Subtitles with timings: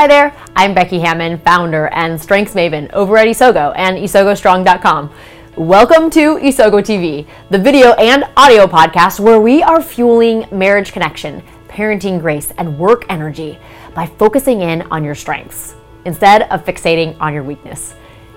[0.00, 5.12] Hi there, I'm Becky Hammond, founder and strengths maven over at Isogo and isogostrong.com.
[5.56, 11.42] Welcome to Isogo TV, the video and audio podcast where we are fueling marriage connection,
[11.68, 13.58] parenting grace, and work energy
[13.94, 15.74] by focusing in on your strengths
[16.06, 17.92] instead of fixating on your weakness.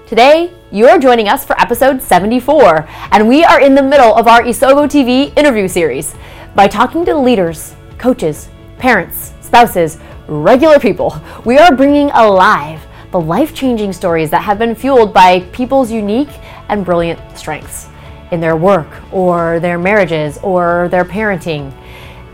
[0.06, 4.28] Today, you are joining us for episode 74, and we are in the middle of
[4.28, 6.14] our Isogo TV interview series
[6.56, 8.50] by talking to leaders, coaches,
[8.80, 9.98] parents, spouses,
[10.28, 11.16] regular people.
[11.46, 16.30] We are bringing alive the life changing stories that have been fueled by people's unique
[16.70, 17.88] and brilliant strengths
[18.32, 21.72] in their work or their marriages or their parenting.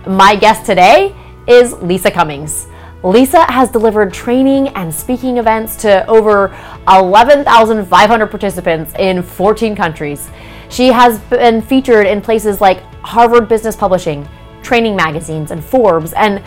[0.08, 1.14] My guest today
[1.48, 2.68] is Lisa Cummings.
[3.04, 6.56] Lisa has delivered training and speaking events to over
[6.88, 10.30] 11,500 participants in 14 countries.
[10.70, 14.28] She has been featured in places like Harvard Business Publishing,
[14.62, 16.44] training magazines, and Forbes, and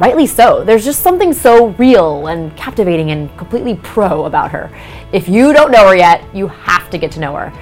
[0.00, 0.64] rightly so.
[0.64, 4.70] There's just something so real and captivating and completely pro about her.
[5.12, 7.52] If you don't know her yet, you have to get to know her.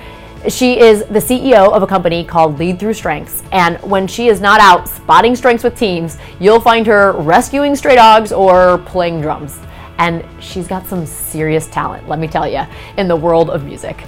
[0.48, 4.40] She is the CEO of a company called Lead Through Strengths, and when she is
[4.40, 9.58] not out spotting strengths with teams, you'll find her rescuing stray dogs or playing drums.
[9.98, 12.62] And she's got some serious talent, let me tell you,
[12.98, 14.04] in the world of music.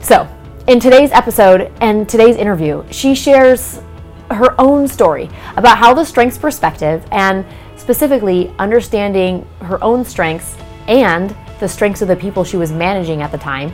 [0.00, 0.28] So,
[0.66, 3.80] in today's episode and today's interview, she shares
[4.30, 7.44] her own story about how the strengths perspective and
[7.76, 10.56] specifically understanding her own strengths
[10.88, 13.72] and the strengths of the people she was managing at the time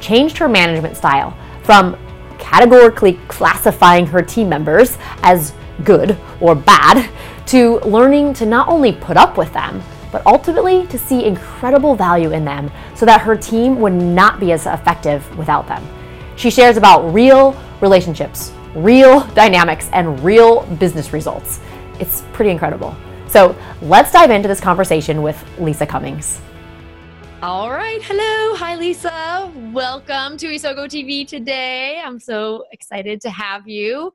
[0.00, 1.96] changed her management style from
[2.38, 7.08] categorically classifying her team members as good or bad
[7.46, 12.32] to learning to not only put up with them, but ultimately to see incredible value
[12.32, 15.86] in them so that her team would not be as effective without them.
[16.36, 21.60] She shares about real relationships, real dynamics, and real business results.
[22.00, 22.96] It's pretty incredible.
[23.28, 26.40] So let's dive into this conversation with Lisa Cummings.
[27.42, 28.00] All right.
[28.00, 28.54] Hello.
[28.54, 29.52] Hi, Lisa.
[29.72, 32.00] Welcome to Isogo TV today.
[32.00, 34.12] I'm so excited to have you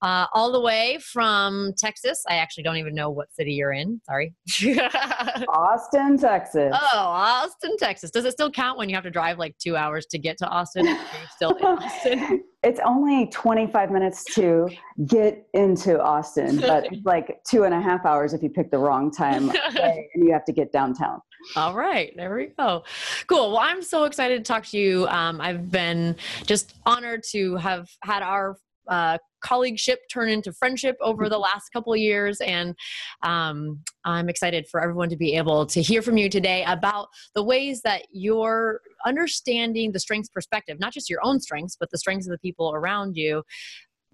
[0.00, 2.24] uh, all the way from Texas.
[2.30, 4.00] I actually don't even know what city you're in.
[4.06, 4.32] Sorry.
[5.50, 6.74] Austin, Texas.
[6.74, 8.10] Oh, Austin, Texas.
[8.10, 10.48] Does it still count when you have to drive like two hours to get to
[10.48, 10.86] Austin?
[10.86, 10.98] You're
[11.36, 12.44] still in Austin?
[12.64, 14.68] It's only 25 minutes to
[15.06, 18.78] get into Austin, but it's like two and a half hours if you pick the
[18.78, 21.20] wrong time and you have to get downtown.
[21.56, 22.84] All right, there we go.
[23.26, 23.50] Cool.
[23.50, 25.06] Well, I'm so excited to talk to you.
[25.08, 26.16] Um, I've been
[26.46, 28.56] just honored to have had our
[28.88, 32.74] uh, colleagueship turn into friendship over the last couple years and
[33.22, 37.42] um, i'm excited for everyone to be able to hear from you today about the
[37.42, 42.26] ways that you're understanding the strengths perspective not just your own strengths but the strengths
[42.26, 43.42] of the people around you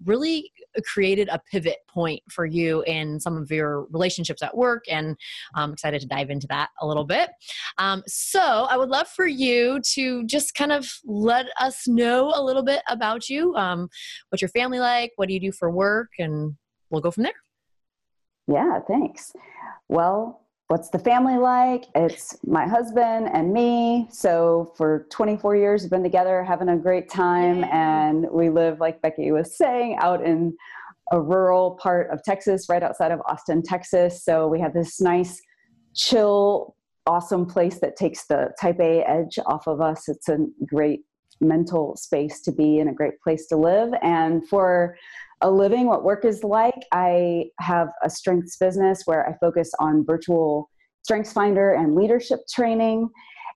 [0.05, 0.51] really
[0.85, 5.17] created a pivot point for you in some of your relationships at work and
[5.55, 7.29] i'm excited to dive into that a little bit.
[7.77, 12.41] Um, so i would love for you to just kind of let us know a
[12.41, 13.89] little bit about you um,
[14.29, 16.55] what's your family like what do you do for work and
[16.89, 17.33] we'll go from there.
[18.47, 19.31] Yeah thanks.
[19.87, 21.85] Well what's the family like?
[21.95, 24.07] It's my husband and me.
[24.11, 27.63] So for 24 years, we've been together, having a great time.
[27.65, 30.55] And we live, like Becky was saying, out in
[31.11, 34.23] a rural part of Texas, right outside of Austin, Texas.
[34.23, 35.41] So we have this nice,
[35.95, 36.75] chill,
[37.07, 40.07] awesome place that takes the type A edge off of us.
[40.07, 40.37] It's a
[40.67, 41.01] great
[41.41, 43.91] mental space to be in, a great place to live.
[44.03, 44.95] And for
[45.41, 46.75] a living, what work is like.
[46.91, 50.69] I have a strengths business where I focus on virtual
[51.03, 53.09] strengths finder and leadership training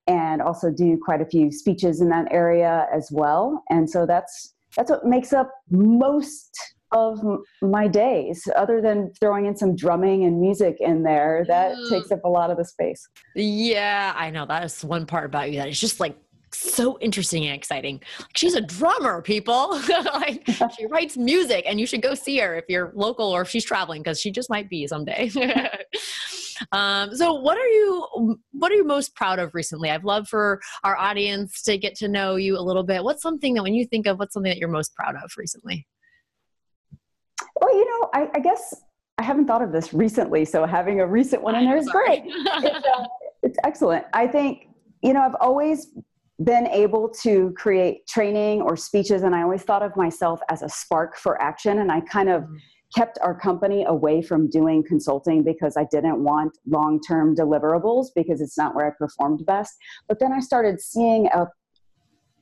[0.07, 3.63] and also do quite a few speeches in that area as well.
[3.69, 6.57] And so that's that's what makes up most
[6.93, 7.19] of
[7.61, 11.89] my days other than throwing in some drumming and music in there that mm.
[11.89, 15.51] takes up a lot of the space yeah i know that is one part about
[15.51, 16.15] you that is just like
[16.53, 18.01] so interesting and exciting.
[18.35, 19.71] She's a drummer, people.
[20.13, 20.47] like
[20.77, 23.65] she writes music, and you should go see her if you're local or if she's
[23.65, 25.31] traveling because she just might be someday.
[26.71, 29.89] um, so, what are you what are you most proud of recently?
[29.89, 33.03] I'd love for our audience to get to know you a little bit.
[33.03, 35.87] What's something that when you think of what's something that you're most proud of recently?
[37.59, 38.73] Well, you know, I, I guess
[39.17, 42.23] I haven't thought of this recently, so having a recent one in there is great.
[42.25, 43.05] It's, uh,
[43.43, 44.05] it's excellent.
[44.13, 44.67] I think
[45.01, 45.87] you know I've always
[46.43, 50.69] been able to create training or speeches and i always thought of myself as a
[50.69, 52.55] spark for action and i kind of mm-hmm.
[52.95, 58.57] kept our company away from doing consulting because i didn't want long-term deliverables because it's
[58.57, 59.73] not where i performed best
[60.07, 61.45] but then i started seeing a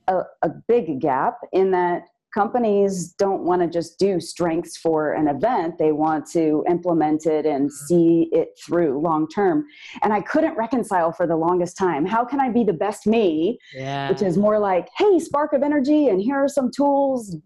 [0.08, 2.02] a, a big gap in that
[2.32, 7.46] companies don't want to just do strengths for an event they want to implement it
[7.46, 7.86] and mm-hmm.
[7.86, 9.64] see it through long term
[10.02, 13.58] and i couldn't reconcile for the longest time how can i be the best me
[13.74, 14.08] yeah.
[14.08, 17.36] which is more like hey spark of energy and here are some tools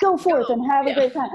[0.00, 0.92] go forth and have yeah.
[0.92, 1.30] a great time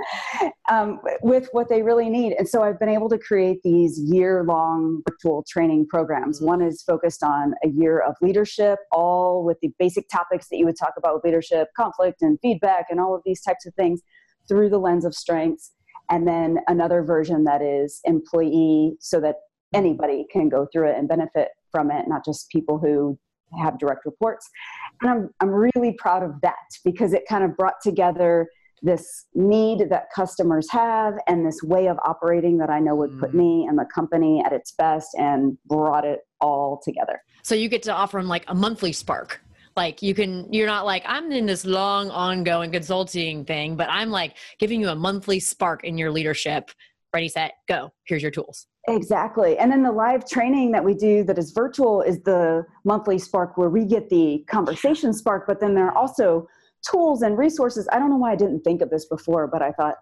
[0.70, 2.34] um, with what they really need.
[2.34, 6.38] And so I've been able to create these year long virtual training programs.
[6.38, 6.48] Mm-hmm.
[6.48, 10.66] One is focused on a year of leadership, all with the basic topics that you
[10.66, 14.02] would talk about with leadership, conflict and feedback, and all of these types of things
[14.48, 15.72] through the lens of strengths.
[16.10, 19.36] And then another version that is employee so that
[19.74, 23.18] anybody can go through it and benefit from it, not just people who
[23.62, 24.50] have direct reports.
[25.02, 28.48] And I'm, I'm really proud of that because it kind of brought together
[28.82, 33.32] this need that customers have and this way of operating that I know would put
[33.32, 33.36] mm.
[33.36, 37.22] me and the company at its best and brought it all together.
[37.44, 39.42] So you get to offer them like a monthly spark.
[39.76, 44.10] Like you can, you're not like, I'm in this long ongoing consulting thing, but I'm
[44.10, 46.72] like giving you a monthly spark in your leadership.
[47.14, 47.92] Ready, set, go.
[48.06, 48.68] Here's your tools.
[48.88, 49.58] Exactly.
[49.58, 53.58] And then the live training that we do that is virtual is the monthly spark
[53.58, 56.48] where we get the conversation spark, but then there are also
[56.90, 57.88] tools and resources.
[57.92, 59.96] I don't know why I didn't think of this before, but I thought,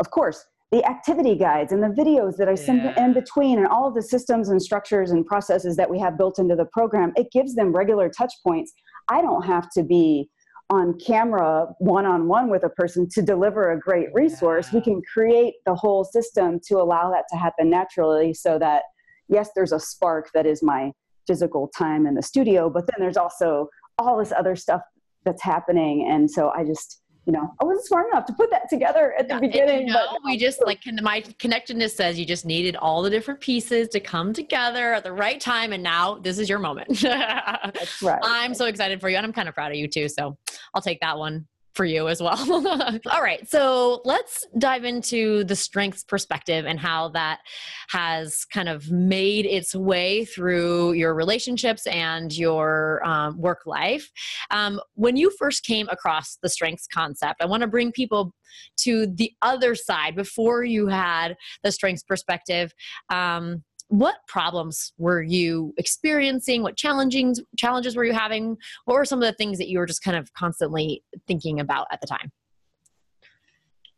[0.00, 3.04] of course, the activity guides and the videos that I send yeah.
[3.04, 6.38] in between and all of the systems and structures and processes that we have built
[6.38, 8.72] into the program, it gives them regular touch points.
[9.08, 10.28] I don't have to be
[10.74, 14.66] on camera one on one with a person to deliver a great resource.
[14.66, 14.78] Yeah.
[14.78, 18.82] We can create the whole system to allow that to happen naturally so that,
[19.28, 20.92] yes, there's a spark that is my
[21.26, 23.68] physical time in the studio, but then there's also
[23.98, 24.82] all this other stuff
[25.24, 26.06] that's happening.
[26.10, 29.28] And so I just, you know, I wasn't smart enough to put that together at
[29.28, 29.88] the yeah, beginning.
[29.88, 33.40] You know, but we just like my connectedness says you just needed all the different
[33.40, 36.98] pieces to come together at the right time, and now this is your moment.
[37.02, 38.20] That's right.
[38.22, 40.08] I'm so excited for you, and I'm kind of proud of you too.
[40.08, 40.36] So
[40.74, 42.38] I'll take that one for you as well.
[43.10, 47.40] All right, so let's dive into the strengths perspective and how that
[47.88, 54.10] has kind of made its way through your relationships and your um, work life.
[54.50, 58.32] Um, when you first came across the strengths concept, I want to bring people
[58.78, 62.72] to the other side before you had the strengths perspective.
[63.10, 66.62] Um, what problems were you experiencing?
[66.62, 68.56] What challenging challenges were you having?
[68.86, 71.86] What were some of the things that you were just kind of constantly thinking about
[71.92, 72.32] at the time?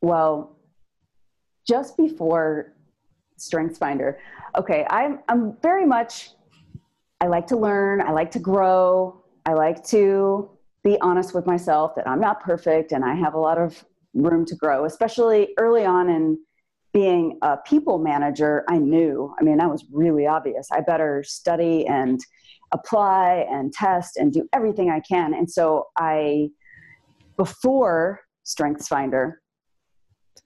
[0.03, 0.57] Well
[1.67, 2.73] just before
[3.37, 4.19] strengths finder
[4.57, 6.31] okay i'm i'm very much
[7.21, 10.49] i like to learn i like to grow i like to
[10.83, 13.85] be honest with myself that i'm not perfect and i have a lot of
[14.15, 16.39] room to grow especially early on in
[16.97, 20.69] being a people manager, I knew, I mean, that was really obvious.
[20.73, 22.19] I better study and
[22.73, 25.35] apply and test and do everything I can.
[25.35, 26.49] And so I,
[27.37, 29.43] before Strengths Finder,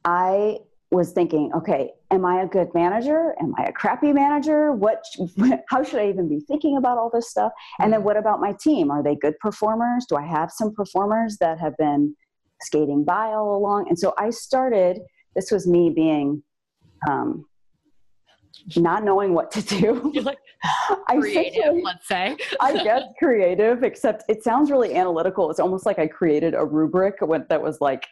[0.04, 0.58] I
[0.90, 3.32] was thinking, okay, am I a good manager?
[3.40, 4.72] Am I a crappy manager?
[4.72, 5.04] What,
[5.68, 7.52] how should I even be thinking about all this stuff?
[7.78, 8.90] And then what about my team?
[8.90, 10.04] Are they good performers?
[10.08, 12.16] Do I have some performers that have been
[12.60, 13.86] skating by all along?
[13.88, 14.98] And so I started
[15.34, 16.42] this was me being
[17.08, 17.44] um,
[18.76, 20.10] not knowing what to do.
[20.14, 20.38] You're like
[21.08, 22.36] creative, let's say.
[22.60, 25.50] I guess creative, except it sounds really analytical.
[25.50, 28.06] It's almost like I created a rubric that was like,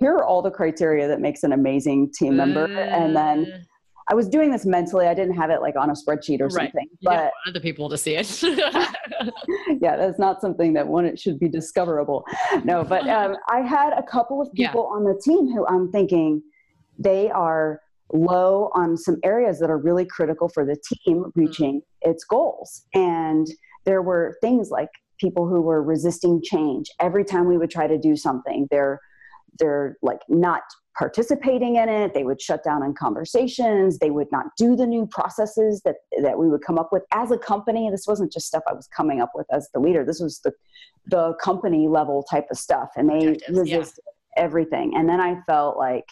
[0.00, 2.68] here are all the criteria that makes an amazing team member.
[2.68, 2.92] Mm.
[2.92, 3.62] And then mm.
[4.10, 5.06] I was doing this mentally.
[5.06, 6.70] I didn't have it like on a spreadsheet or right.
[6.70, 6.88] something.
[7.02, 8.42] But other people to see it.
[9.80, 12.24] yeah, that's not something that one it should be discoverable.
[12.64, 14.96] No, but um, I had a couple of people yeah.
[14.96, 16.42] on the team who I'm thinking–
[16.98, 17.80] they are
[18.12, 21.40] low on some areas that are really critical for the team mm-hmm.
[21.40, 22.82] reaching its goals.
[22.94, 23.46] And
[23.84, 26.90] there were things like people who were resisting change.
[27.00, 29.00] Every time we would try to do something, they're
[29.58, 30.62] they're like not
[30.98, 32.12] participating in it.
[32.12, 33.98] They would shut down in conversations.
[33.98, 37.30] They would not do the new processes that that we would come up with as
[37.30, 37.90] a company.
[37.90, 40.04] This wasn't just stuff I was coming up with as the leader.
[40.04, 40.52] This was the
[41.06, 44.42] the company level type of stuff, and they resisted yeah.
[44.42, 44.94] everything.
[44.96, 46.06] And then I felt like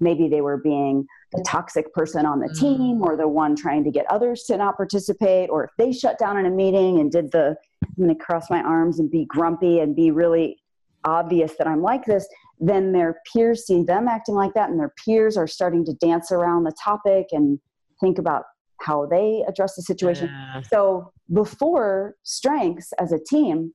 [0.00, 2.58] maybe they were being the toxic person on the mm.
[2.58, 6.18] team or the one trying to get others to not participate or if they shut
[6.18, 9.24] down in a meeting and did the i'm going to cross my arms and be
[9.26, 10.56] grumpy and be really
[11.04, 12.26] obvious that i'm like this
[12.60, 16.32] then their peers see them acting like that and their peers are starting to dance
[16.32, 17.58] around the topic and
[18.00, 18.44] think about
[18.80, 20.60] how they address the situation yeah.
[20.62, 23.72] so before strengths as a team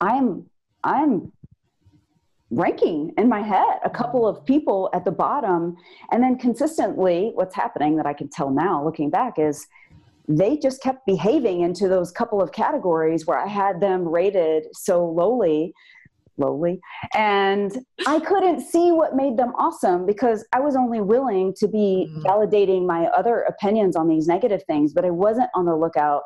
[0.00, 0.46] i'm
[0.84, 1.32] i'm
[2.50, 5.76] ranking in my head a couple of people at the bottom
[6.10, 9.66] and then consistently what's happening that i can tell now looking back is
[10.28, 15.04] they just kept behaving into those couple of categories where i had them rated so
[15.04, 15.72] lowly
[16.40, 16.80] lowly.
[17.14, 22.10] And I couldn't see what made them awesome because I was only willing to be
[22.10, 22.22] mm.
[22.24, 26.22] validating my other opinions on these negative things, but I wasn't on the lookout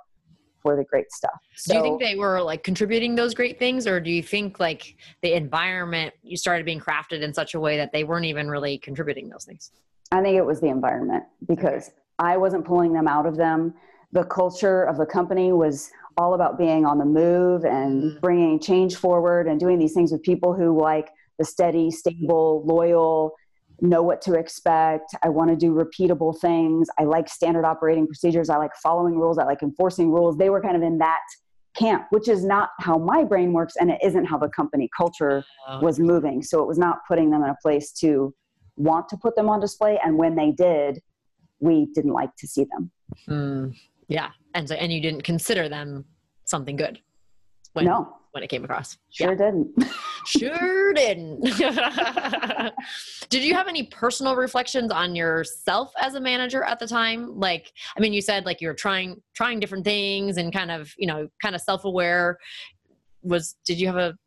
[0.64, 1.38] for the great stuff.
[1.54, 4.58] So, do you think they were like contributing those great things, or do you think
[4.58, 8.48] like the environment you started being crafted in such a way that they weren't even
[8.48, 9.70] really contributing those things?
[10.10, 11.96] I think it was the environment because okay.
[12.18, 13.74] I wasn't pulling them out of them.
[14.12, 18.20] The culture of the company was all about being on the move and mm-hmm.
[18.20, 23.34] bringing change forward and doing these things with people who like the steady, stable, loyal,
[23.80, 25.14] know what to expect.
[25.22, 26.88] I want to do repeatable things.
[26.98, 28.48] I like standard operating procedures.
[28.48, 29.38] I like following rules.
[29.38, 30.36] I like enforcing rules.
[30.36, 31.20] They were kind of in that
[31.76, 35.44] camp, which is not how my brain works and it isn't how the company culture
[35.68, 36.42] oh, was moving.
[36.42, 38.32] So it was not putting them in a place to
[38.76, 39.98] want to put them on display.
[40.04, 41.00] And when they did,
[41.60, 42.90] we didn't like to see them.
[43.28, 43.74] Mm,
[44.08, 44.30] yeah.
[44.54, 46.04] And so, and you didn't consider them
[46.44, 47.00] something good.
[47.72, 48.16] When, no.
[48.34, 48.98] When it came across.
[49.10, 49.36] Sure yeah.
[49.36, 49.84] didn't.
[50.26, 51.44] sure didn't.
[53.28, 57.38] Did you have any personal reflections on yourself as a manager at the time?
[57.38, 60.92] Like, I mean, you said like you were trying trying different things and kind of,
[60.98, 62.36] you know, kind of self-aware.
[63.22, 64.18] Was did you have a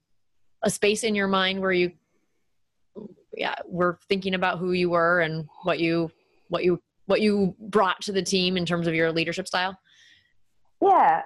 [0.64, 1.92] a space in your mind where you
[3.36, 6.10] yeah, were thinking about who you were and what you
[6.48, 9.78] what you what you brought to the team in terms of your leadership style?
[10.82, 11.24] Yeah.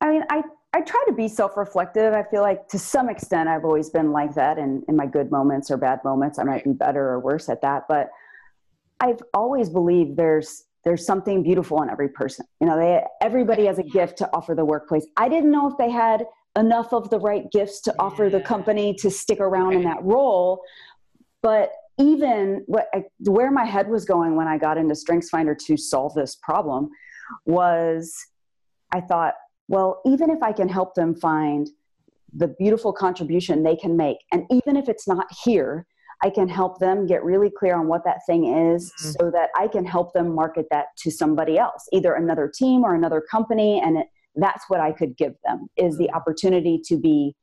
[0.00, 2.14] I mean, I I try to be self-reflective.
[2.14, 5.30] I feel like to some extent I've always been like that in, in my good
[5.30, 6.38] moments or bad moments.
[6.38, 8.10] I might be better or worse at that, but
[9.00, 12.46] I've always believed there's there's something beautiful in every person.
[12.60, 15.06] You know, they everybody has a gift to offer the workplace.
[15.16, 16.24] I didn't know if they had
[16.56, 18.04] enough of the right gifts to yeah.
[18.04, 19.76] offer the company to stick around right.
[19.76, 20.62] in that role,
[21.42, 25.76] but even what I, where my head was going when I got into StrengthsFinder to
[25.76, 26.90] solve this problem
[27.44, 28.14] was
[28.92, 29.34] I thought
[29.70, 31.70] well, even if I can help them find
[32.34, 35.86] the beautiful contribution they can make, and even if it's not here,
[36.24, 39.10] I can help them get really clear on what that thing is mm-hmm.
[39.12, 42.96] so that I can help them market that to somebody else, either another team or
[42.96, 43.80] another company.
[43.80, 46.16] And it, that's what I could give them is the mm-hmm.
[46.16, 47.36] opportunity to be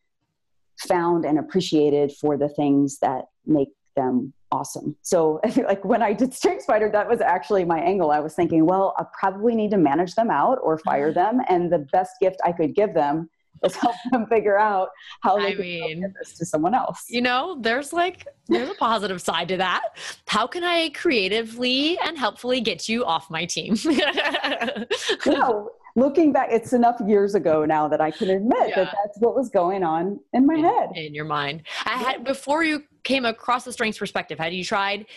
[0.85, 4.95] found and appreciated for the things that make them awesome.
[5.01, 8.11] So like when I did StrengthsFinder, that was actually my angle.
[8.11, 11.37] I was thinking, well, I probably need to manage them out or fire mm-hmm.
[11.37, 11.45] them.
[11.49, 13.29] And the best gift I could give them
[13.63, 14.89] is help them figure out
[15.21, 17.05] how they I mean, give this to someone else.
[17.09, 19.81] You know, there's like there's a positive side to that.
[20.27, 23.75] How can I creatively and helpfully get you off my team?
[25.25, 28.75] no, looking back, it's enough years ago now that I can admit yeah.
[28.83, 30.89] that that's what was going on in my in, head.
[30.95, 31.63] In your mind.
[31.85, 35.07] I had before you came across the strengths perspective, had you tried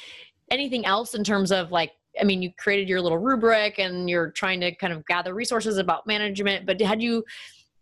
[0.50, 4.32] anything else in terms of like I mean, you created your little rubric and you're
[4.32, 7.24] trying to kind of gather resources about management, but had you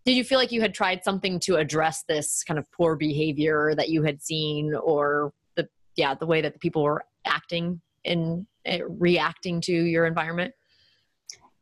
[0.05, 3.75] did you feel like you had tried something to address this kind of poor behavior
[3.77, 8.47] that you had seen or the yeah, the way that the people were acting and
[8.69, 10.53] uh, reacting to your environment?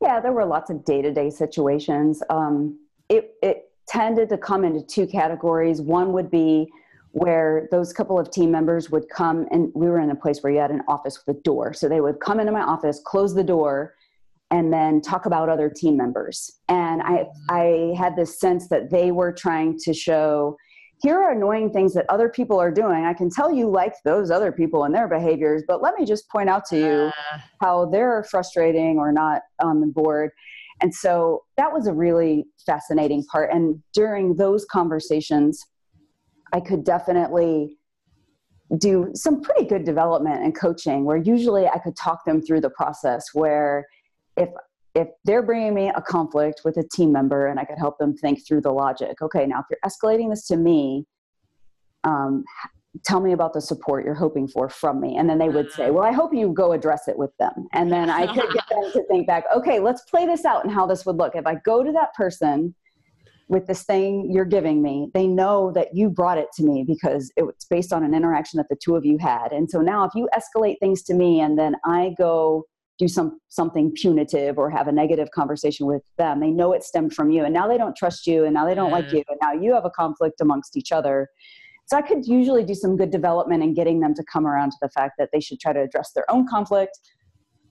[0.00, 2.22] Yeah, there were lots of day to day situations.
[2.28, 5.80] Um, it, it tended to come into two categories.
[5.80, 6.70] One would be
[7.12, 10.52] where those couple of team members would come, and we were in a place where
[10.52, 11.72] you had an office with a door.
[11.72, 13.94] So they would come into my office, close the door,
[14.50, 16.58] and then talk about other team members.
[16.68, 20.56] And I, I had this sense that they were trying to show
[21.02, 23.04] here are annoying things that other people are doing.
[23.04, 26.28] I can tell you like those other people and their behaviors, but let me just
[26.30, 27.38] point out to you uh.
[27.60, 30.30] how they're frustrating or not on the board.
[30.80, 33.50] And so that was a really fascinating part.
[33.52, 35.64] And during those conversations,
[36.52, 37.78] I could definitely
[38.78, 42.70] do some pretty good development and coaching where usually I could talk them through the
[42.70, 43.86] process where
[44.36, 44.48] if
[44.96, 48.16] if they're bringing me a conflict with a team member and I could help them
[48.16, 51.04] think through the logic, okay, now if you're escalating this to me,
[52.04, 52.44] um,
[53.04, 55.18] tell me about the support you're hoping for from me.
[55.18, 57.68] And then they would say, well, I hope you go address it with them.
[57.74, 60.72] And then I could get them to think back, okay, let's play this out and
[60.72, 61.36] how this would look.
[61.36, 62.74] If I go to that person
[63.48, 67.30] with this thing you're giving me, they know that you brought it to me because
[67.36, 69.52] it's based on an interaction that the two of you had.
[69.52, 72.64] And so now if you escalate things to me and then I go
[72.98, 77.12] do some something punitive or have a negative conversation with them they know it stemmed
[77.12, 79.38] from you and now they don't trust you and now they don't like you and
[79.42, 81.28] now you have a conflict amongst each other
[81.86, 84.78] so i could usually do some good development in getting them to come around to
[84.80, 86.98] the fact that they should try to address their own conflict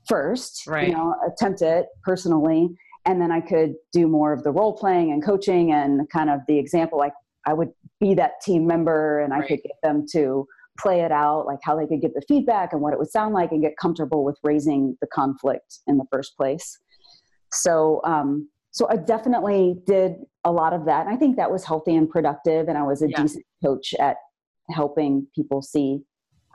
[0.07, 0.87] first right.
[0.87, 2.69] you know attempt it personally
[3.05, 6.39] and then i could do more of the role playing and coaching and kind of
[6.47, 7.13] the example like
[7.47, 9.47] i would be that team member and i right.
[9.47, 12.81] could get them to play it out, like how they could get the feedback and
[12.81, 16.35] what it would sound like and get comfortable with raising the conflict in the first
[16.37, 16.79] place.
[17.51, 21.05] So, um, so I definitely did a lot of that.
[21.05, 22.67] And I think that was healthy and productive.
[22.67, 23.21] And I was a yeah.
[23.21, 24.17] decent coach at
[24.69, 26.01] helping people see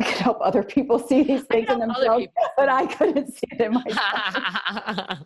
[0.01, 2.27] I could help other people see these things in themselves,
[2.57, 5.19] but I couldn't see it in myself.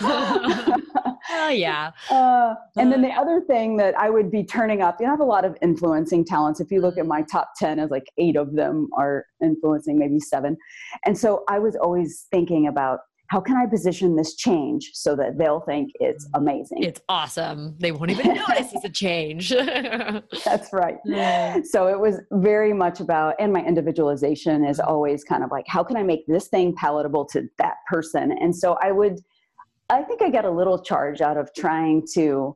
[1.30, 1.90] oh yeah.
[2.22, 5.14] Uh, and then the other thing that I would be turning up, you know, I
[5.14, 6.60] have a lot of influencing talents.
[6.60, 10.20] If you look at my top 10, as like eight of them are influencing, maybe
[10.20, 10.56] seven.
[11.04, 15.38] And so I was always thinking about how can I position this change so that
[15.38, 16.82] they'll think it's amazing?
[16.82, 17.74] It's awesome.
[17.78, 19.48] They won't even notice it's a change.
[20.44, 20.98] That's right.
[21.06, 21.60] Yeah.
[21.64, 25.82] So it was very much about, and my individualization is always kind of like, how
[25.82, 28.32] can I make this thing palatable to that person?
[28.38, 29.20] And so I would,
[29.88, 32.54] I think I get a little charge out of trying to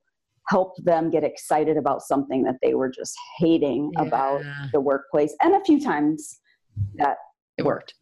[0.48, 4.02] help them get excited about something that they were just hating yeah.
[4.02, 4.42] about
[4.72, 5.34] the workplace.
[5.40, 6.38] And a few times
[6.96, 7.16] that
[7.56, 7.94] it worked.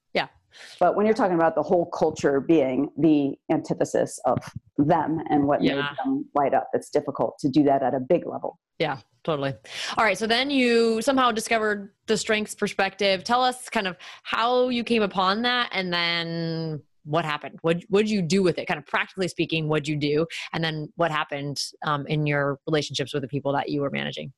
[0.80, 4.38] But when you're talking about the whole culture being the antithesis of
[4.78, 5.76] them and what yeah.
[5.76, 8.58] made them light up, it's difficult to do that at a big level.
[8.78, 9.54] Yeah, totally.
[9.96, 10.18] All right.
[10.18, 13.24] So then you somehow discovered the strengths perspective.
[13.24, 17.58] Tell us kind of how you came upon that and then what happened?
[17.62, 18.66] What would you do with it?
[18.66, 20.26] Kind of practically speaking, what'd you do?
[20.52, 24.32] And then what happened um, in your relationships with the people that you were managing?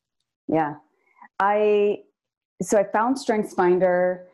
[0.49, 0.75] Yeah.
[1.39, 1.99] I,
[2.63, 4.25] so I found StrengthsFinder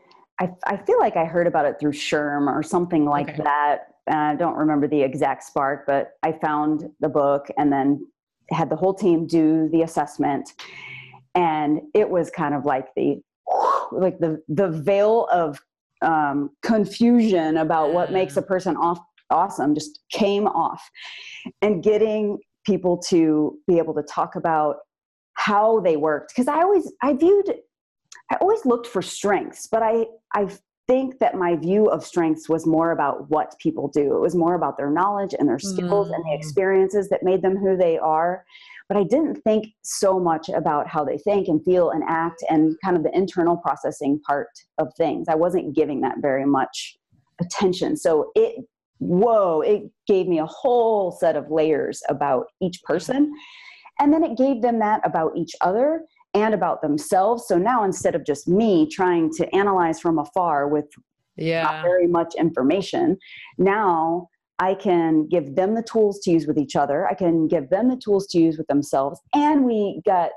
[0.41, 3.43] I, I feel like I heard about it through SHRM or something like okay.
[3.45, 3.89] that.
[4.09, 8.07] I don't remember the exact spark, but I found the book and then
[8.51, 10.53] had the whole team do the assessment.
[11.35, 13.23] And it was kind of like the
[13.93, 15.61] like the the veil of
[16.03, 18.99] um, confusion about what makes a person off
[19.31, 20.91] awesome just came off,
[21.63, 24.77] and getting people to be able to talk about
[25.35, 27.55] how they worked because I always I viewed
[28.31, 30.49] I always looked for strengths, but I, I
[30.89, 34.17] think that my view of strengths was more about what people do.
[34.17, 36.15] It was more about their knowledge and their skills mm.
[36.15, 36.39] and the mm.
[36.39, 38.45] experiences that made them who they are.
[38.89, 42.77] But I didn't think so much about how they think and feel and act and
[42.85, 45.29] kind of the internal processing part of things.
[45.29, 46.99] I wasn't giving that very much
[47.41, 47.97] attention.
[47.97, 48.65] So it,
[48.99, 53.33] whoa, it gave me a whole set of layers about each person.
[53.99, 56.03] And then it gave them that about each other
[56.35, 57.47] and about themselves.
[57.47, 60.87] So now instead of just me trying to analyze from afar with
[61.37, 61.63] yeah.
[61.63, 63.19] not very much information,
[63.59, 67.07] now I can give them the tools to use with each other.
[67.07, 69.21] I can give them the tools to use with themselves.
[69.35, 70.31] And we got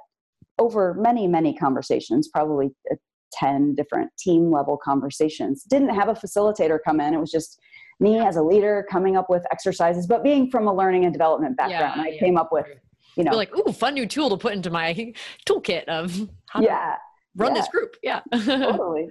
[0.58, 2.96] over many, many conversations, probably uh,
[3.34, 5.64] 10 different team level conversations.
[5.64, 7.14] Didn't have a facilitator come in.
[7.14, 7.60] It was just
[8.00, 11.56] me as a leader coming up with exercises, but being from a learning and development
[11.56, 12.20] background, yeah, I yeah.
[12.20, 12.66] came up with
[13.16, 15.14] you know, like, ooh, fun new tool to put into my
[15.48, 16.98] toolkit of how yeah, to
[17.36, 17.62] run yeah.
[17.62, 17.96] this group.
[18.04, 19.10] Yeah, totally.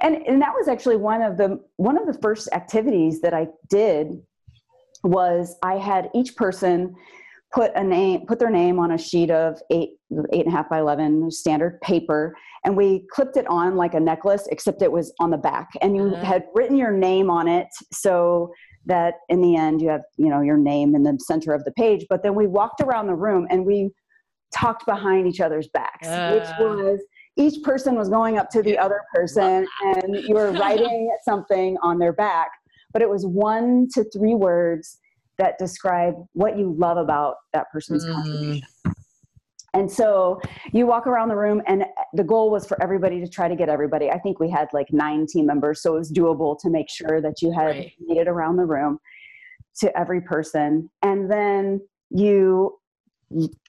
[0.00, 3.48] And and that was actually one of the one of the first activities that I
[3.68, 4.22] did
[5.02, 6.94] was I had each person
[7.52, 9.90] put a name put their name on a sheet of eight
[10.32, 14.00] eight and a half by eleven standard paper and we clipped it on like a
[14.00, 16.24] necklace except it was on the back and you uh-huh.
[16.24, 18.52] had written your name on it so
[18.86, 21.72] that in the end you have you know your name in the center of the
[21.72, 23.90] page but then we walked around the room and we
[24.54, 26.30] talked behind each other's backs uh.
[26.32, 27.00] which was
[27.36, 31.98] each person was going up to the other person and you were writing something on
[31.98, 32.50] their back
[32.92, 34.98] but it was one to three words
[35.38, 38.12] that describe what you love about that person's mm.
[38.12, 38.68] contribution
[39.74, 40.40] and so
[40.72, 41.84] you walk around the room, and
[42.14, 44.10] the goal was for everybody to try to get everybody.
[44.10, 47.20] I think we had like nine team members, so it was doable to make sure
[47.20, 47.92] that you had right.
[48.00, 48.98] made it around the room
[49.80, 50.88] to every person.
[51.02, 52.78] And then you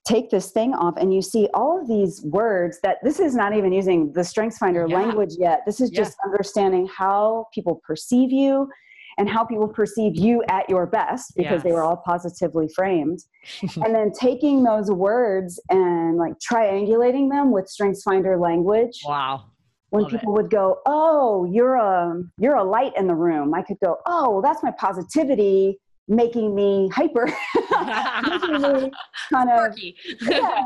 [0.06, 3.56] take this thing off and you see all of these words that this is not
[3.56, 4.96] even using the strengths finder yeah.
[4.96, 8.70] language yet this is just understanding how people perceive you
[9.18, 11.64] and how people perceive you at your best because yes.
[11.64, 13.20] they were all positively framed.
[13.62, 19.02] and then taking those words and like triangulating them with StrengthsFinder language.
[19.06, 19.46] Wow.
[19.90, 20.42] When Love people it.
[20.42, 24.32] would go, "Oh, you're a you're a light in the room," I could go, "Oh,
[24.32, 27.28] well, that's my positivity making me hyper,
[29.32, 29.96] kind of sparky.
[30.22, 30.66] yeah,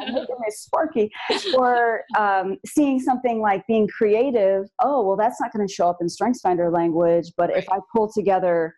[0.49, 1.11] sparky,
[1.57, 4.67] or um, seeing something like being creative.
[4.81, 7.57] Oh, well, that's not going to show up in StrengthsFinder language, but right.
[7.59, 8.75] if I pull together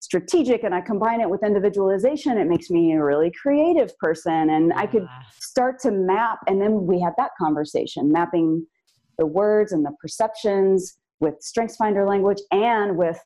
[0.00, 4.72] strategic and I combine it with individualization, it makes me a really creative person, and
[4.74, 5.06] I could
[5.40, 6.38] start to map.
[6.46, 8.66] And then we had that conversation, mapping
[9.18, 13.18] the words and the perceptions with StrengthsFinder language and with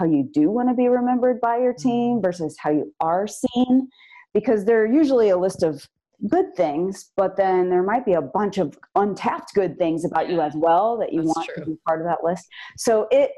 [0.00, 2.22] how you do want to be remembered by your team mm-hmm.
[2.22, 3.88] versus how you are seen
[4.32, 5.86] because they're usually a list of
[6.28, 10.40] good things but then there might be a bunch of untapped good things about you
[10.40, 11.64] as well that you want true.
[11.64, 13.30] to be part of that list so it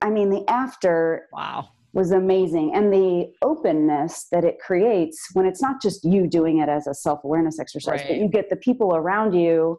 [0.00, 5.60] i mean the after wow was amazing and the openness that it creates when it's
[5.60, 8.08] not just you doing it as a self-awareness exercise right.
[8.08, 9.78] but you get the people around you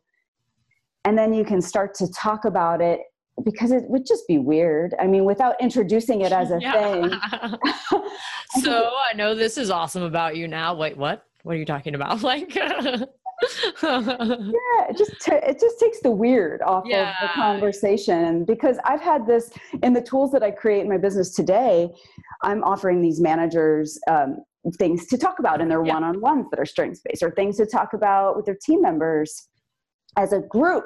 [1.05, 2.99] and then you can start to talk about it
[3.43, 4.93] because it would just be weird.
[4.99, 6.71] I mean, without introducing it as a yeah.
[6.73, 7.11] thing.
[8.61, 10.75] so I know this is awesome about you now.
[10.75, 11.25] Wait, what?
[11.43, 12.21] What are you talking about?
[12.21, 13.05] Like, yeah,
[13.81, 17.09] it just t- it just takes the weird off yeah.
[17.09, 20.97] of the conversation because I've had this in the tools that I create in my
[20.97, 21.89] business today.
[22.43, 24.43] I'm offering these managers um,
[24.77, 25.93] things to talk about in their yeah.
[25.93, 29.47] one-on-ones that are strengths based, or things to talk about with their team members
[30.17, 30.85] as a group.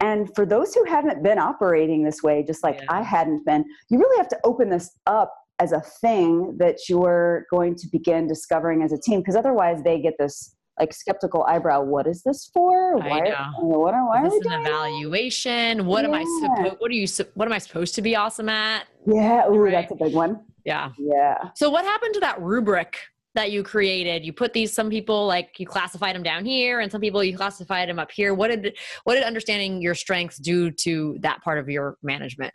[0.00, 2.86] And for those who haven't been operating this way, just like yeah.
[2.90, 7.46] I hadn't been, you really have to open this up as a thing that you're
[7.50, 11.82] going to begin discovering as a team because otherwise they get this like skeptical eyebrow.
[11.82, 12.98] What is this for?
[12.98, 13.20] Why?
[13.20, 13.52] I know.
[13.60, 15.86] What are, why is this an evaluation?
[15.86, 16.08] What yeah.
[16.08, 16.76] am I supposed?
[16.78, 17.06] What are you?
[17.34, 18.86] What am I supposed to be awesome at?
[19.06, 19.48] Yeah.
[19.48, 19.72] Ooh, right?
[19.72, 20.40] that's a big one.
[20.66, 20.90] Yeah.
[20.98, 21.36] Yeah.
[21.54, 22.98] So what happened to that rubric
[23.36, 24.24] that you created.
[24.24, 27.36] You put these some people like you classified them down here and some people you
[27.36, 28.34] classified them up here.
[28.34, 32.52] What did what did understanding your strengths do to that part of your management?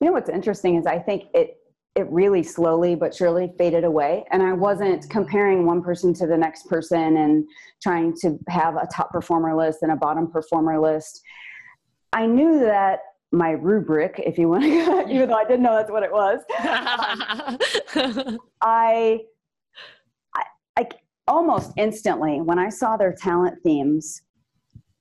[0.00, 1.58] You know what's interesting is i think it
[1.94, 6.36] it really slowly but surely faded away and i wasn't comparing one person to the
[6.36, 7.44] next person and
[7.82, 11.20] trying to have a top performer list and a bottom performer list.
[12.14, 13.00] I knew that
[13.32, 16.40] my rubric if you want to even though i didn't know that's what it was
[17.96, 19.20] um, I
[21.30, 24.20] almost instantly when I saw their talent themes,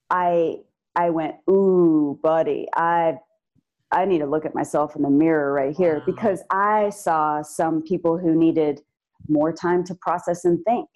[0.10, 0.58] I
[0.96, 3.18] I went, "Ooh, buddy, I
[3.92, 6.04] I need to look at myself in the mirror right here wow.
[6.06, 8.82] because I saw some people who needed
[9.28, 10.88] more time to process and think.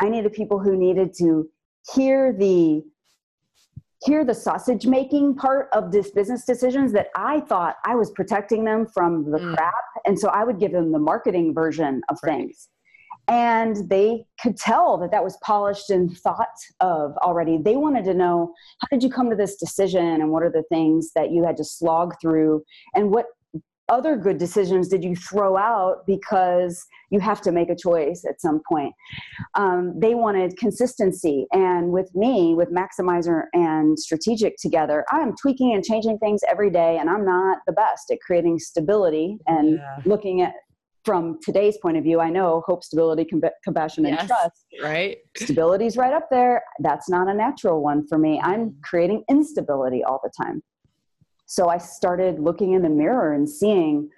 [0.00, 1.48] I needed people who needed to
[1.94, 2.82] hear the
[4.04, 8.64] hear the sausage making part of this business decisions that I thought I was protecting
[8.64, 9.54] them from the mm.
[9.54, 12.32] crap and so I would give them the marketing version of right.
[12.32, 12.68] things
[13.28, 16.48] and they could tell that that was polished and thought
[16.80, 17.58] of already.
[17.58, 20.04] They wanted to know how did you come to this decision?
[20.04, 22.64] And what are the things that you had to slog through?
[22.94, 23.26] And what
[23.88, 28.40] other good decisions did you throw out because you have to make a choice at
[28.40, 28.94] some point?
[29.54, 31.46] Um, they wanted consistency.
[31.52, 36.98] And with me with maximizer and strategic together i'm tweaking and changing things every day
[36.98, 39.96] and i'm not the best at creating stability and yeah.
[40.04, 40.54] looking at
[41.04, 44.64] from today's point of view, I know hope, stability, com- compassion, and yes, trust.
[44.82, 45.18] Right.
[45.36, 46.62] Stability is right up there.
[46.78, 48.40] That's not a natural one for me.
[48.42, 48.80] I'm mm-hmm.
[48.82, 50.62] creating instability all the time.
[51.46, 54.08] So I started looking in the mirror and seeing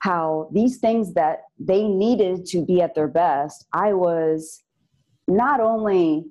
[0.00, 4.64] how these things that they needed to be at their best, I was
[5.28, 6.24] not only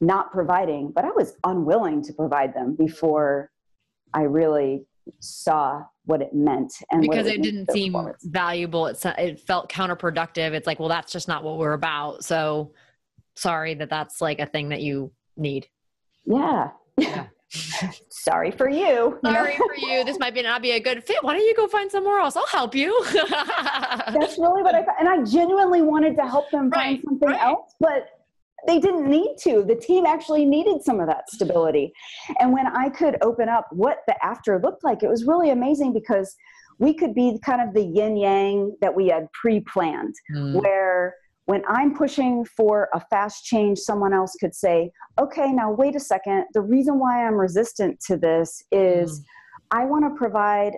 [0.00, 3.50] not providing, but I was unwilling to provide them before
[4.14, 4.86] I really
[5.20, 8.86] saw what it meant and because it, it didn't seem valuable.
[8.86, 10.52] It, it felt counterproductive.
[10.52, 12.24] It's like well that's just not what we're about.
[12.24, 12.72] So
[13.34, 15.66] sorry that that's like a thing that you need.
[16.26, 17.26] Yeah, yeah.
[18.10, 19.18] sorry for you.
[19.24, 20.04] Sorry for you.
[20.04, 21.22] This might be not be a good fit.
[21.22, 22.36] Why don't you go find somewhere else?
[22.36, 23.04] I'll help you.
[23.12, 24.96] That's really what i thought.
[24.98, 27.40] And i genuinely wanted to help them find right, something right.
[27.40, 28.08] else but
[28.66, 29.62] they didn't need to.
[29.62, 31.92] The team actually needed some of that stability.
[32.38, 35.92] And when I could open up what the after looked like, it was really amazing
[35.92, 36.34] because
[36.78, 40.60] we could be kind of the yin yang that we had pre planned, mm.
[40.60, 41.14] where
[41.46, 46.00] when I'm pushing for a fast change, someone else could say, okay, now wait a
[46.00, 46.46] second.
[46.54, 49.24] The reason why I'm resistant to this is mm.
[49.70, 50.72] I want to provide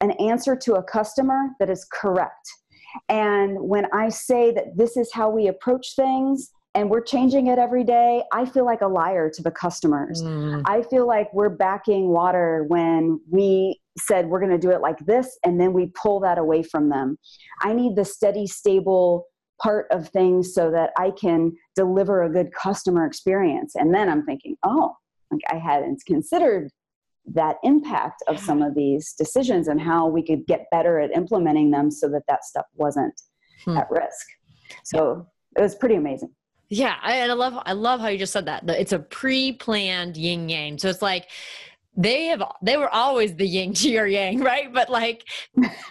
[0.00, 2.48] an answer to a customer that is correct.
[3.08, 7.58] And when I say that this is how we approach things, and we're changing it
[7.58, 10.22] every day, I feel like a liar to the customers.
[10.22, 10.62] Mm.
[10.66, 14.98] I feel like we're backing water when we said we're going to do it like
[15.06, 17.18] this and then we pull that away from them.
[17.62, 19.26] I need the steady, stable
[19.60, 23.74] part of things so that I can deliver a good customer experience.
[23.74, 24.94] And then I'm thinking, oh,
[25.30, 26.70] like I hadn't considered
[27.32, 31.70] that impact of some of these decisions and how we could get better at implementing
[31.70, 33.18] them so that that stuff wasn't
[33.64, 33.78] hmm.
[33.78, 34.26] at risk.
[34.84, 36.34] So it was pretty amazing.
[36.68, 38.68] Yeah, I, and I love I love how you just said that.
[38.68, 40.78] It's a pre-planned yin yang.
[40.78, 41.28] So it's like
[41.96, 44.72] they have they were always the yin to your yang, right?
[44.72, 45.24] But like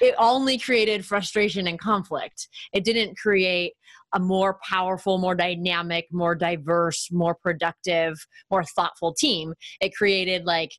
[0.02, 2.48] it only created frustration and conflict.
[2.74, 3.74] It didn't create
[4.14, 8.16] a more powerful, more dynamic, more diverse, more productive,
[8.52, 9.54] more thoughtful team.
[9.82, 10.72] It created like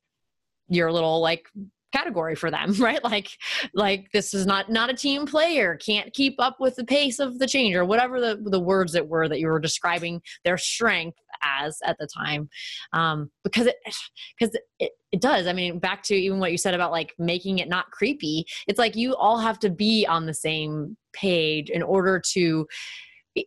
[0.68, 1.46] your little like
[1.92, 3.02] category for them right?
[3.02, 3.30] Like
[3.74, 7.38] like this is not not a team player can't keep up with the pace of
[7.38, 11.18] the change or whatever the the words that were that you were describing their strength
[11.42, 12.48] as at the time
[12.92, 13.76] um because it
[14.38, 15.46] because it, it does.
[15.46, 18.78] I mean back to even what you said about like making it not creepy it's
[18.78, 22.66] like you all have to be on the same page in order to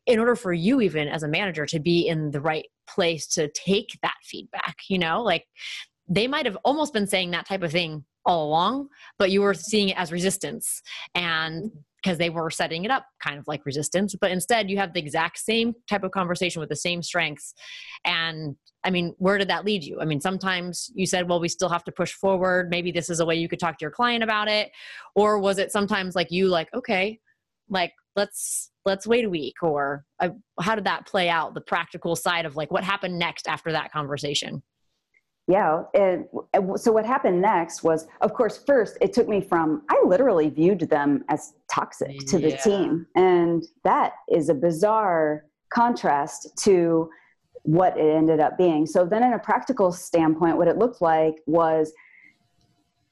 [0.05, 3.49] in order for you even as a manager to be in the right place to
[3.49, 5.21] take that feedback you know?
[5.21, 5.45] Like
[6.09, 9.53] they might have almost been saying that type of thing all along, but you were
[9.53, 10.81] seeing it as resistance.
[11.15, 14.93] And because they were setting it up kind of like resistance, but instead you have
[14.93, 17.53] the exact same type of conversation with the same strengths.
[18.05, 18.55] And
[18.85, 19.99] I mean, where did that lead you?
[19.99, 22.69] I mean, sometimes you said, well, we still have to push forward.
[22.69, 24.71] Maybe this is a way you could talk to your client about it.
[25.13, 27.19] Or was it sometimes like you, like, okay,
[27.69, 30.29] like let's let's wait a week or uh,
[30.59, 33.91] how did that play out the practical side of like what happened next after that
[33.91, 34.63] conversation
[35.49, 36.25] yeah and
[36.75, 40.81] so what happened next was of course first it took me from i literally viewed
[40.89, 47.09] them as toxic to the team and that is a bizarre contrast to
[47.63, 48.85] what it ended up being.
[48.85, 51.93] So then in a practical standpoint what it looked like was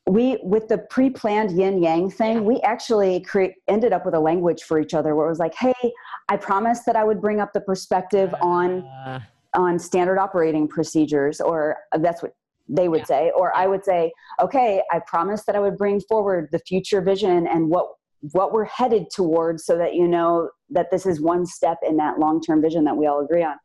[0.08, 4.64] we with the pre-planned yin yang thing we actually create ended up with a language
[4.64, 5.74] for each other where it was like hey
[6.30, 9.20] i promised that i would bring up the perspective on uh,
[9.58, 12.32] on standard operating procedures or that's what
[12.70, 13.06] they would yeah.
[13.06, 17.02] say or i would say okay i promised that i would bring forward the future
[17.02, 17.88] vision and what
[18.32, 22.20] what we're headed towards so that you know that this is one step in that
[22.20, 23.56] long-term vision that we all agree on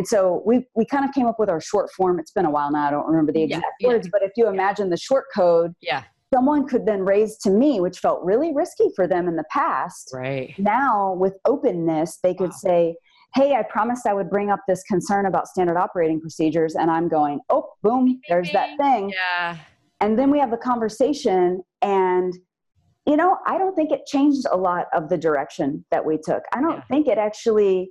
[0.00, 2.18] and so we, we kind of came up with our short form.
[2.18, 2.88] It's been a while now.
[2.88, 4.10] I don't remember the exact yeah, words, yeah.
[4.10, 6.04] but if you imagine the short code, yeah.
[6.32, 10.08] someone could then raise to me, which felt really risky for them in the past.
[10.14, 10.54] Right.
[10.58, 12.56] Now with openness, they could wow.
[12.56, 12.96] say,
[13.34, 16.74] Hey, I promised I would bring up this concern about standard operating procedures.
[16.74, 19.10] And I'm going, Oh, boom, there's that thing.
[19.10, 19.56] Yeah.
[20.00, 22.34] And then we have the conversation and
[23.06, 26.44] you know, I don't think it changed a lot of the direction that we took.
[26.52, 26.84] I don't yeah.
[26.84, 27.90] think it actually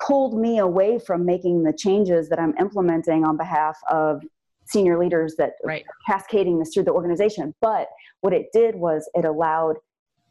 [0.00, 4.22] pulled me away from making the changes that I'm implementing on behalf of
[4.66, 5.84] senior leaders that right.
[6.06, 7.54] cascading this through the organization.
[7.60, 7.88] But
[8.20, 9.76] what it did was it allowed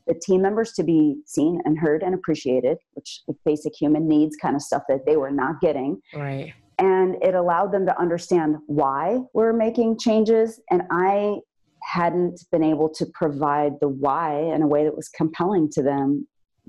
[0.08, 4.56] the team members to be seen and heard and appreciated, which basic human needs kind
[4.56, 6.02] of stuff that they were not getting.
[6.14, 6.54] Right.
[6.80, 10.60] And it allowed them to understand why we're making changes.
[10.72, 11.38] And I
[11.84, 16.28] hadn't been able to provide the why in a way that was compelling to them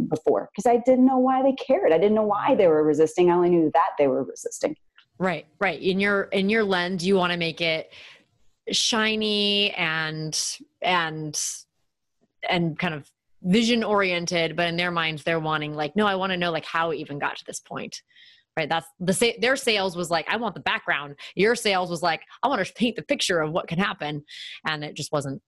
[0.09, 1.92] before because I didn't know why they cared.
[1.92, 3.31] I didn't know why they were resisting.
[3.31, 4.77] I only knew that they were resisting.
[5.18, 5.81] Right, right.
[5.81, 7.92] In your in your lens, you want to make it
[8.73, 10.40] shiny and
[10.83, 11.40] and
[12.49, 13.11] and kind of
[13.45, 16.65] vision oriented, but in their minds, they're wanting like, no, I want to know like
[16.65, 18.03] how it even got to this point.
[18.57, 18.69] Right.
[18.69, 19.35] That's the same.
[19.41, 21.17] their sales was like, I want the background.
[21.35, 24.25] Your sales was like, I want to paint the picture of what can happen,
[24.65, 25.43] and it just wasn't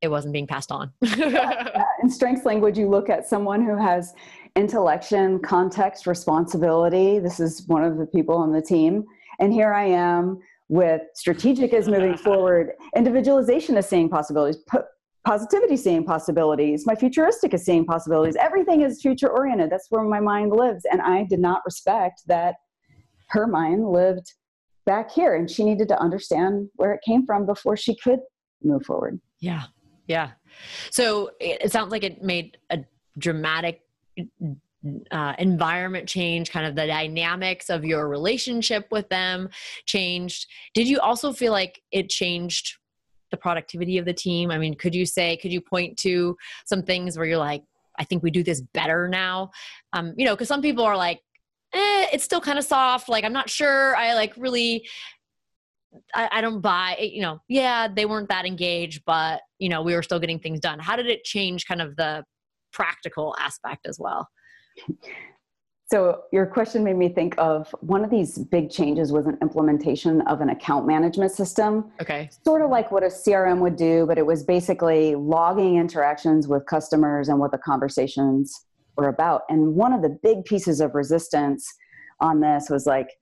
[0.00, 0.92] it wasn't being passed on.
[1.02, 4.14] In strengths language, you look at someone who has
[4.54, 7.18] intellection, context, responsibility.
[7.18, 9.04] This is one of the people on the team.
[9.40, 10.38] And here I am
[10.68, 14.62] with strategic is moving forward, individualization is seeing possibilities,
[15.28, 18.34] positivity seeing possibilities, my futuristic is seeing possibilities.
[18.36, 19.68] Everything is future oriented.
[19.68, 20.86] That's where my mind lives.
[20.90, 22.54] And I did not respect that
[23.28, 24.32] her mind lived
[24.86, 28.20] back here and she needed to understand where it came from before she could
[28.62, 29.20] move forward.
[29.38, 29.64] Yeah.
[30.06, 30.30] Yeah.
[30.90, 32.78] So it sounds like it made a
[33.18, 33.82] dramatic
[35.10, 39.50] uh, environment change, kind of the dynamics of your relationship with them
[39.84, 40.46] changed.
[40.72, 42.78] Did you also feel like it changed
[43.30, 44.50] the productivity of the team?
[44.50, 46.36] I mean, could you say, could you point to
[46.66, 47.62] some things where you're like,
[47.98, 49.50] I think we do this better now?
[49.92, 51.20] Um, you know, because some people are like,
[51.72, 53.08] eh, it's still kind of soft.
[53.08, 53.96] Like, I'm not sure.
[53.96, 54.86] I like really
[56.14, 59.94] I, I, don't buy you know yeah they weren't that engaged but you know we
[59.94, 62.24] were still getting things done how did it change kind of the
[62.72, 64.28] practical aspect as well
[65.90, 70.20] so your question made me think of one of these big changes was an implementation
[70.22, 71.90] of an account management system.
[72.02, 72.28] Okay.
[72.44, 76.66] Sort of like what a crm would do but it was basically logging interactions with
[76.66, 79.42] customers and what the conversations were about.
[79.48, 81.72] And one of the big pieces of resistance
[82.20, 83.17] on this was like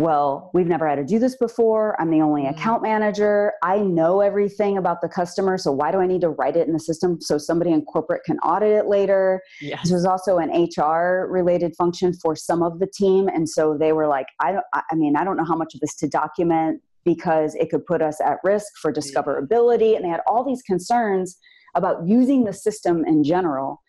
[0.00, 1.94] well, we've never had to do this before.
[2.00, 2.58] I'm the only mm-hmm.
[2.58, 3.52] account manager.
[3.62, 5.58] I know everything about the customer.
[5.58, 8.24] So why do I need to write it in the system so somebody in corporate
[8.24, 9.42] can audit it later?
[9.60, 9.82] Yes.
[9.82, 13.28] This was also an HR related function for some of the team.
[13.28, 15.80] And so they were like, I don't, I mean, I don't know how much of
[15.80, 19.96] this to document because it could put us at risk for discoverability.
[19.96, 21.36] And they had all these concerns
[21.74, 23.82] about using the system in general.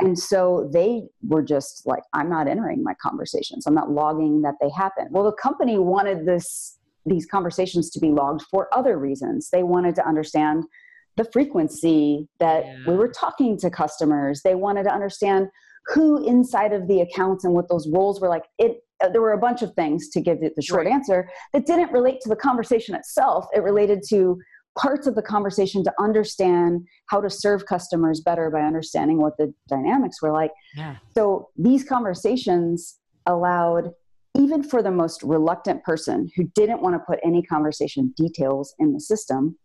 [0.00, 3.66] And so they were just like, I'm not entering my conversations.
[3.66, 5.06] I'm not logging that they happen.
[5.10, 9.50] Well, the company wanted this these conversations to be logged for other reasons.
[9.50, 10.64] They wanted to understand
[11.16, 12.76] the frequency that yeah.
[12.86, 14.42] we were talking to customers.
[14.42, 15.48] They wanted to understand
[15.86, 18.44] who inside of the accounts and what those roles were like.
[18.58, 20.92] It uh, there were a bunch of things to give it the short right.
[20.92, 23.46] answer that didn't relate to the conversation itself.
[23.54, 24.38] It related to
[24.78, 29.52] parts of the conversation to understand how to serve customers better by understanding what the
[29.68, 30.50] dynamics were like.
[30.74, 30.96] Yeah.
[31.14, 33.90] So these conversations allowed
[34.36, 38.92] even for the most reluctant person who didn't want to put any conversation details in
[38.94, 39.58] the system,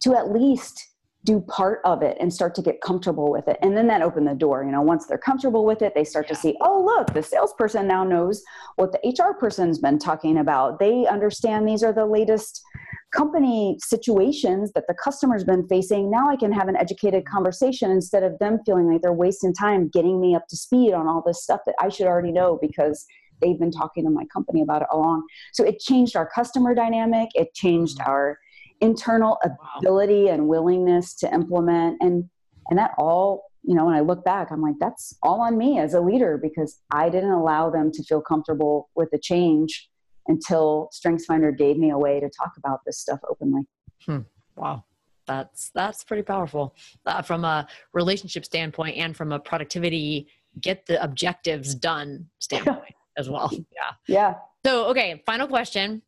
[0.00, 0.82] to at least
[1.24, 3.58] do part of it and start to get comfortable with it.
[3.60, 4.64] And then that opened the door.
[4.64, 6.34] You know, once they're comfortable with it, they start yeah.
[6.34, 8.42] to see, oh, look, the salesperson now knows
[8.76, 10.78] what the HR person's been talking about.
[10.78, 12.62] They understand these are the latest
[13.10, 16.10] company situations that the customer's been facing.
[16.10, 19.88] Now I can have an educated conversation instead of them feeling like they're wasting time
[19.88, 23.06] getting me up to speed on all this stuff that I should already know because
[23.40, 25.26] they've been talking to my company about it along.
[25.52, 28.10] So it changed our customer dynamic, it changed mm-hmm.
[28.10, 28.38] our
[28.80, 29.38] internal
[29.78, 30.32] ability wow.
[30.32, 31.98] and willingness to implement.
[32.00, 32.28] And
[32.70, 35.80] and that all you know when i look back i'm like that's all on me
[35.80, 39.88] as a leader because i didn't allow them to feel comfortable with the change
[40.28, 43.62] until strengthsfinder gave me a way to talk about this stuff openly.
[44.06, 44.20] Hmm.
[44.54, 44.84] wow.
[45.26, 46.74] That's that's pretty powerful.
[47.04, 53.28] Uh, from a relationship standpoint and from a productivity get the objectives done standpoint as
[53.28, 53.50] well.
[53.52, 53.92] Yeah.
[54.06, 54.34] Yeah.
[54.64, 56.02] So okay final question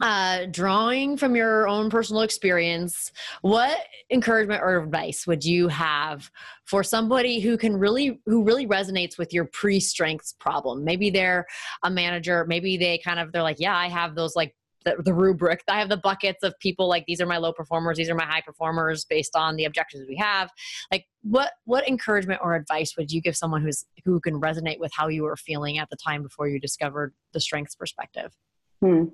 [0.00, 3.78] uh, drawing from your own personal experience, what
[4.10, 6.30] encouragement or advice would you have
[6.64, 10.84] for somebody who can really, who really resonates with your pre-strengths problem?
[10.84, 11.46] Maybe they're
[11.82, 14.54] a manager, maybe they kind of, they're like, yeah, I have those like
[14.86, 15.62] the, the, rubric.
[15.68, 18.24] I have the buckets of people like these are my low performers, these are my
[18.24, 20.50] high performers based on the objectives we have.
[20.90, 24.90] Like what what encouragement or advice would you give someone who's who can resonate with
[24.94, 28.32] how you were feeling at the time before you discovered the strengths perspective?
[28.80, 29.04] Hmm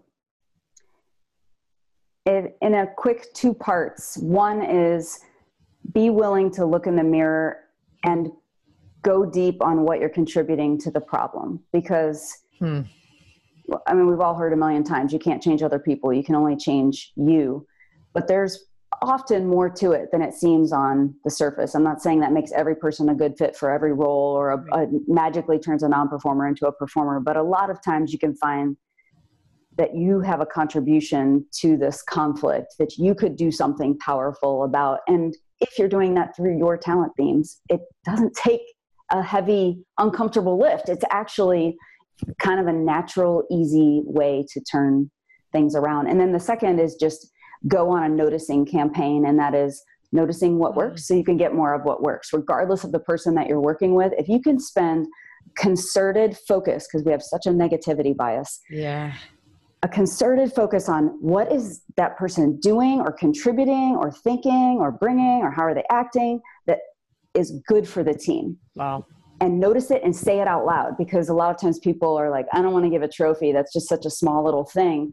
[2.27, 4.19] it, in a quick two parts.
[4.19, 5.21] One is
[5.93, 7.59] be willing to look in the mirror
[8.05, 8.31] and
[9.03, 12.81] go deep on what you're contributing to the problem because hmm.
[13.87, 16.35] I mean we've all heard a million times you can't change other people you can
[16.35, 17.65] only change you
[18.12, 18.65] but there's
[19.03, 22.51] often more to it than it seems on the surface I'm not saying that makes
[22.51, 26.49] every person a good fit for every role or a, a magically turns a non-performer
[26.49, 28.77] into a performer but a lot of times you can find
[29.77, 35.01] that you have a contribution to this conflict that you could do something powerful about.
[35.07, 38.61] And if you're doing that through your talent themes it doesn't take
[39.11, 40.89] a heavy uncomfortable lift.
[40.89, 41.77] It's actually
[42.41, 45.11] kind of a natural easy way to turn
[45.53, 46.09] things around.
[46.09, 47.31] And then the second is just
[47.69, 50.81] go on a noticing campaign and that is noticing what mm-hmm.
[50.81, 52.33] works so you can get more of what works.
[52.33, 55.07] Regardless of the person that you're working with if you can spend
[55.57, 59.15] concerted focus because we have such a negativity bias yeah
[59.83, 65.43] a concerted focus on what is that person doing or contributing or thinking or bringing
[65.43, 66.79] or how are they acting that
[67.35, 68.57] is good for the team.
[68.75, 69.05] Wow.
[69.41, 72.31] And notice it and say it out loud because a lot of times people are
[72.31, 73.53] like, I don't want to give a trophy.
[73.53, 75.12] That's just such a small little thing.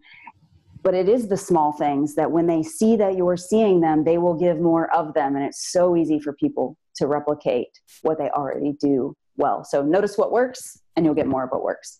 [0.82, 4.17] But it is the small things that when they see that you're seeing them, they
[4.17, 5.36] will give more of them.
[5.36, 7.67] And it's so easy for people to replicate
[8.02, 9.65] what they already do well.
[9.65, 11.99] So notice what works and you'll get more of what works.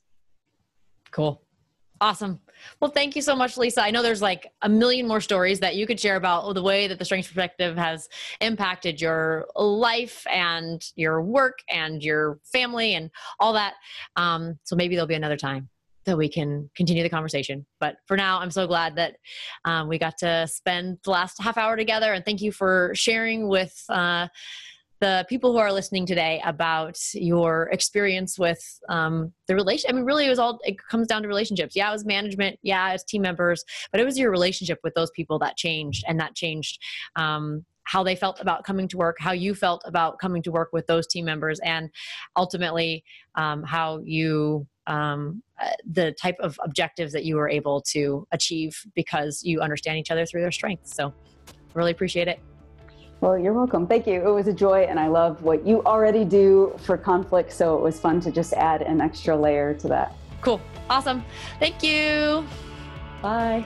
[1.12, 1.43] Cool.
[2.04, 2.42] Awesome.
[2.82, 3.82] Well, thank you so much, Lisa.
[3.82, 6.86] I know there's like a million more stories that you could share about the way
[6.86, 8.10] that the strengths perspective has
[8.42, 13.76] impacted your life and your work and your family and all that.
[14.18, 15.70] Um, so maybe there'll be another time
[16.04, 17.66] that we can continue the conversation.
[17.80, 19.16] But for now, I'm so glad that
[19.64, 22.12] um, we got to spend the last half hour together.
[22.12, 23.82] And thank you for sharing with.
[23.88, 24.28] Uh,
[25.04, 29.90] the people who are listening today about your experience with um, the relation.
[29.90, 30.60] I mean, really, it was all.
[30.64, 31.76] It comes down to relationships.
[31.76, 32.58] Yeah, it was management.
[32.64, 36.22] Yeah, it's team members, but it was your relationship with those people that changed, and
[36.22, 36.80] that changed
[37.18, 40.70] um, how they felt about coming to work, how you felt about coming to work
[40.72, 41.90] with those team members, and
[42.38, 43.04] ultimately
[43.36, 48.82] um, how you um, uh, the type of objectives that you were able to achieve
[48.96, 50.96] because you understand each other through their strengths.
[50.96, 51.14] So,
[51.74, 52.40] really appreciate it.
[53.24, 53.88] Well, you're welcome.
[53.88, 54.16] Thank you.
[54.16, 57.54] It was a joy, and I love what you already do for conflict.
[57.54, 60.18] So it was fun to just add an extra layer to that.
[60.42, 60.60] Cool.
[60.90, 61.24] Awesome.
[61.58, 62.46] Thank you.
[63.22, 63.66] Bye.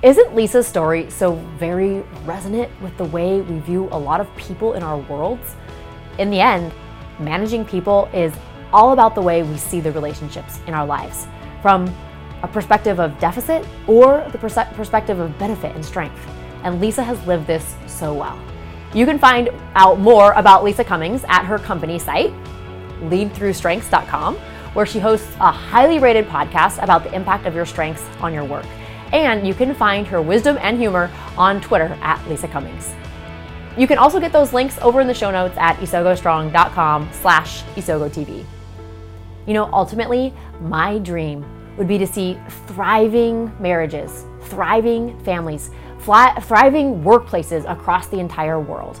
[0.00, 4.74] Isn't Lisa's story so very resonant with the way we view a lot of people
[4.74, 5.56] in our worlds?
[6.20, 6.72] In the end,
[7.18, 8.32] managing people is
[8.72, 11.26] all about the way we see the relationships in our lives
[11.62, 11.92] from
[12.44, 16.24] a perspective of deficit or the perspective of benefit and strength
[16.62, 18.38] and Lisa has lived this so well.
[18.94, 22.32] You can find out more about Lisa Cummings at her company site,
[23.00, 24.36] leadthroughstrengths.com,
[24.74, 28.44] where she hosts a highly rated podcast about the impact of your strengths on your
[28.44, 28.66] work.
[29.12, 32.94] And you can find her wisdom and humor on Twitter at Lisa Cummings.
[33.76, 38.44] You can also get those links over in the show notes at isogostrong.com slash isogotv.
[39.46, 41.44] You know, ultimately, my dream
[41.76, 45.70] would be to see thriving marriages, thriving families,
[46.06, 49.00] thriving workplaces across the entire world.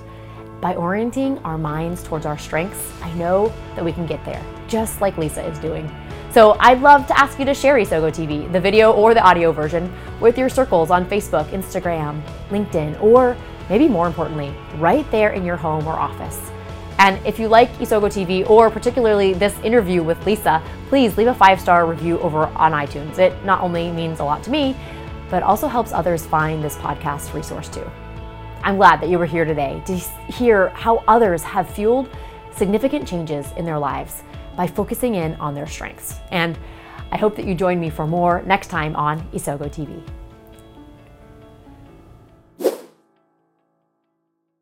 [0.60, 5.00] By orienting our minds towards our strengths, I know that we can get there, just
[5.00, 5.88] like Lisa is doing.
[6.32, 9.52] So I'd love to ask you to share Isogo TV, the video or the audio
[9.52, 13.36] version, with your circles on Facebook, Instagram, LinkedIn, or
[13.70, 16.50] maybe more importantly, right there in your home or office.
[16.98, 21.34] And if you like Isogo TV or particularly this interview with Lisa, please leave a
[21.34, 23.18] five star review over on iTunes.
[23.18, 24.74] It not only means a lot to me,
[25.30, 27.88] but also helps others find this podcast resource too.
[28.62, 29.96] I'm glad that you were here today to
[30.32, 32.08] hear how others have fueled
[32.52, 34.22] significant changes in their lives
[34.56, 36.16] by focusing in on their strengths.
[36.32, 36.58] And
[37.12, 40.02] I hope that you join me for more next time on Isogo TV.